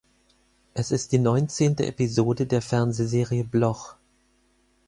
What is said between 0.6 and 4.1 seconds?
Es ist die neunzehnte Episode der Fernsehreihe "Bloch".